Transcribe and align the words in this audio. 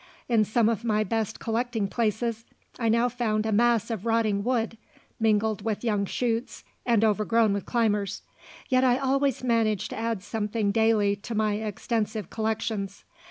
In 0.27 0.43
some 0.45 0.67
of 0.67 0.83
my 0.83 1.03
best 1.03 1.39
collecting 1.39 1.87
places 1.87 2.43
I 2.79 2.89
now 2.89 3.07
found 3.07 3.45
a 3.45 3.51
mass 3.51 3.91
of 3.91 4.03
rotting 4.03 4.43
wood, 4.43 4.79
mingled 5.19 5.61
with 5.63 5.83
young 5.83 6.05
shoots, 6.07 6.63
and 6.87 7.05
overgrown 7.05 7.53
with 7.53 7.67
climbers, 7.67 8.23
yet 8.67 8.83
I 8.83 8.97
always 8.97 9.43
managed 9.43 9.91
to 9.91 9.99
add 9.99 10.23
something 10.23 10.71
daily 10.71 11.15
to 11.17 11.35
my 11.35 11.57
extensive 11.57 12.31
collections. 12.31 13.03